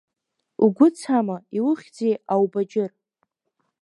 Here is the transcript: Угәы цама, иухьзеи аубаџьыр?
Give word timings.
Угәы 0.65 0.87
цама, 0.97 1.37
иухьзеи 1.57 2.15
аубаџьыр? 2.33 2.91